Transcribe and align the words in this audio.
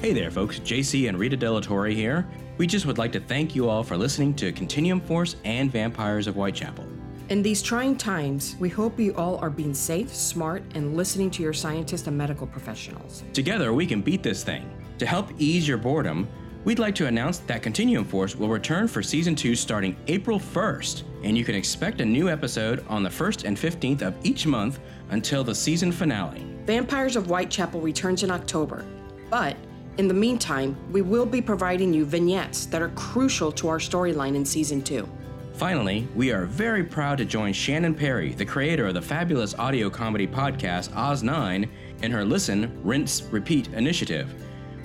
Hey 0.00 0.14
there, 0.14 0.30
folks. 0.30 0.58
JC 0.60 1.10
and 1.10 1.18
Rita 1.18 1.36
Delatorre 1.36 1.94
here. 1.94 2.26
We 2.56 2.66
just 2.66 2.86
would 2.86 2.96
like 2.96 3.12
to 3.12 3.20
thank 3.20 3.54
you 3.54 3.68
all 3.68 3.82
for 3.82 3.98
listening 3.98 4.32
to 4.36 4.50
Continuum 4.50 4.98
Force 4.98 5.36
and 5.44 5.70
Vampires 5.70 6.26
of 6.26 6.36
Whitechapel. 6.36 6.86
In 7.28 7.42
these 7.42 7.60
trying 7.60 7.96
times, 7.96 8.56
we 8.58 8.70
hope 8.70 8.98
you 8.98 9.14
all 9.16 9.36
are 9.40 9.50
being 9.50 9.74
safe, 9.74 10.14
smart, 10.14 10.62
and 10.74 10.96
listening 10.96 11.30
to 11.32 11.42
your 11.42 11.52
scientists 11.52 12.06
and 12.06 12.16
medical 12.16 12.46
professionals. 12.46 13.24
Together, 13.34 13.74
we 13.74 13.86
can 13.86 14.00
beat 14.00 14.22
this 14.22 14.42
thing. 14.42 14.74
To 14.96 15.04
help 15.04 15.28
ease 15.38 15.68
your 15.68 15.76
boredom, 15.76 16.26
we'd 16.64 16.78
like 16.78 16.94
to 16.94 17.06
announce 17.06 17.40
that 17.40 17.62
Continuum 17.62 18.06
Force 18.06 18.34
will 18.34 18.48
return 18.48 18.88
for 18.88 19.02
season 19.02 19.34
2 19.34 19.54
starting 19.54 19.94
April 20.06 20.40
1st, 20.40 21.02
and 21.24 21.36
you 21.36 21.44
can 21.44 21.54
expect 21.54 22.00
a 22.00 22.06
new 22.06 22.30
episode 22.30 22.86
on 22.88 23.02
the 23.02 23.10
1st 23.10 23.44
and 23.44 23.54
15th 23.54 24.00
of 24.00 24.14
each 24.22 24.46
month 24.46 24.80
until 25.10 25.44
the 25.44 25.54
season 25.54 25.92
finale. 25.92 26.46
Vampires 26.64 27.16
of 27.16 27.26
Whitechapel 27.26 27.82
returns 27.82 28.22
in 28.22 28.30
October, 28.30 28.82
but 29.28 29.58
in 30.00 30.08
the 30.08 30.14
meantime, 30.14 30.74
we 30.90 31.02
will 31.02 31.26
be 31.26 31.42
providing 31.42 31.92
you 31.92 32.06
vignettes 32.06 32.64
that 32.64 32.80
are 32.80 32.88
crucial 32.90 33.52
to 33.52 33.68
our 33.68 33.78
storyline 33.78 34.34
in 34.34 34.46
season 34.46 34.80
2. 34.80 35.06
Finally, 35.52 36.08
we 36.14 36.32
are 36.32 36.46
very 36.46 36.82
proud 36.82 37.18
to 37.18 37.26
join 37.26 37.52
Shannon 37.52 37.94
Perry, 37.94 38.32
the 38.32 38.46
creator 38.46 38.86
of 38.86 38.94
the 38.94 39.02
fabulous 39.02 39.54
audio 39.56 39.90
comedy 39.90 40.26
podcast 40.26 40.88
Oz9, 40.92 41.68
in 42.00 42.10
her 42.10 42.24
Listen, 42.24 42.80
Rinse, 42.82 43.22
Repeat 43.30 43.68
initiative 43.74 44.34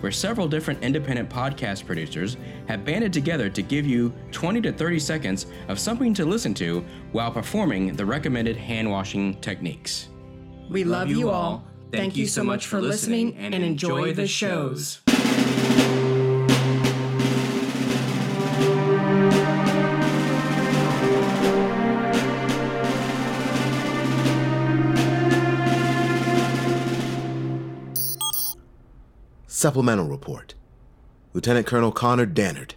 where 0.02 0.12
several 0.12 0.48
different 0.48 0.84
independent 0.84 1.28
podcast 1.30 1.86
producers 1.86 2.36
have 2.68 2.84
banded 2.86 3.14
together 3.14 3.50
to 3.50 3.64
give 3.64 3.88
you 3.88 4.14
20 4.32 4.62
to 4.62 4.72
30 4.72 5.00
seconds 5.00 5.46
of 5.70 5.80
something 5.80 6.14
to 6.14 6.26
listen 6.26 6.54
to 6.54 6.86
while 7.14 7.32
performing 7.32 7.96
the 7.96 8.06
recommended 8.06 8.56
hand 8.58 8.92
washing 8.92 9.40
techniques. 9.40 10.10
We 10.70 10.84
love 10.84 11.10
you 11.10 11.30
all. 11.30 11.66
Thank 11.92 12.18
you 12.18 12.28
so 12.28 12.44
much 12.44 12.68
for 12.68 12.82
listening 12.82 13.38
and 13.38 13.54
enjoy 13.56 14.14
the 14.14 14.28
shows. 14.28 15.02
Supplemental 29.66 30.06
Report 30.06 30.54
Lieutenant 31.34 31.66
Colonel 31.66 31.92
Connor 31.92 32.28
Dannard. 32.28 32.76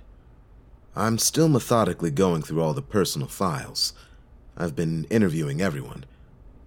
I'm 0.96 1.18
still 1.18 1.50
methodically 1.50 2.10
going 2.10 2.40
through 2.40 2.62
all 2.62 2.72
the 2.72 2.80
personal 2.80 3.28
files. 3.28 3.92
I've 4.56 4.74
been 4.74 5.04
interviewing 5.10 5.60
everyone, 5.60 6.06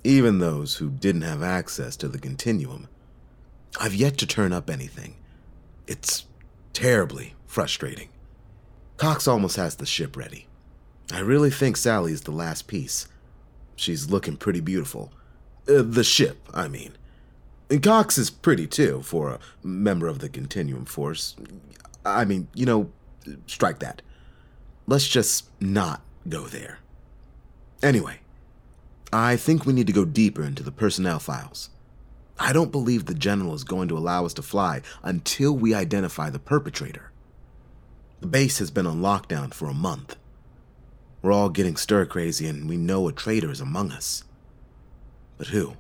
even 0.03 0.37
those 0.37 0.75
who 0.75 0.91
didn't 0.91 1.23
have 1.23 1.41
access 1.41 1.95
to 1.95 2.07
the 2.07 2.19
continuum. 2.19 2.87
I've 3.79 3.95
yet 3.95 4.19
to 4.19 4.27
turn 4.27 4.53
up 4.53 4.69
anything. 4.69 5.15
It's 5.87 6.25
terribly 6.73 7.35
frustrating. 7.45 8.09
Cox 8.97 9.27
almost 9.27 9.55
has 9.57 9.75
the 9.75 9.85
ship 9.85 10.15
ready. 10.15 10.47
I 11.11 11.19
really 11.19 11.49
think 11.49 11.75
Sally 11.75 12.13
is 12.13 12.21
the 12.21 12.31
last 12.31 12.67
piece. 12.67 13.07
She's 13.75 14.09
looking 14.09 14.37
pretty 14.37 14.61
beautiful. 14.61 15.11
Uh, 15.67 15.81
the 15.81 16.03
ship, 16.03 16.47
I 16.53 16.67
mean. 16.67 16.93
And 17.69 17.81
Cox 17.81 18.17
is 18.17 18.29
pretty 18.29 18.67
too 18.67 19.01
for 19.01 19.29
a 19.31 19.39
member 19.65 20.07
of 20.07 20.19
the 20.19 20.29
Continuum 20.29 20.85
Force. 20.85 21.35
I 22.05 22.25
mean, 22.25 22.47
you 22.53 22.65
know, 22.65 22.91
strike 23.47 23.79
that. 23.79 24.01
Let's 24.87 25.07
just 25.07 25.49
not 25.59 26.01
go 26.27 26.43
there. 26.43 26.79
Anyway, 27.81 28.19
I 29.11 29.35
think 29.35 29.65
we 29.65 29.73
need 29.73 29.87
to 29.87 29.93
go 29.93 30.05
deeper 30.05 30.43
into 30.43 30.63
the 30.63 30.71
personnel 30.71 31.19
files. 31.19 31.69
I 32.41 32.53
don't 32.53 32.71
believe 32.71 33.05
the 33.05 33.13
General 33.13 33.53
is 33.53 33.63
going 33.63 33.87
to 33.89 33.97
allow 33.97 34.25
us 34.25 34.33
to 34.33 34.41
fly 34.41 34.81
until 35.03 35.55
we 35.55 35.75
identify 35.75 36.31
the 36.31 36.39
perpetrator. 36.39 37.11
The 38.19 38.25
base 38.25 38.57
has 38.57 38.71
been 38.71 38.87
on 38.87 38.99
lockdown 38.99 39.53
for 39.53 39.69
a 39.69 39.75
month. 39.75 40.15
We're 41.21 41.33
all 41.33 41.49
getting 41.49 41.77
stir 41.77 42.07
crazy 42.07 42.47
and 42.47 42.67
we 42.67 42.77
know 42.77 43.07
a 43.07 43.13
traitor 43.13 43.51
is 43.51 43.61
among 43.61 43.91
us. 43.91 44.23
But 45.37 45.47
who? 45.49 45.75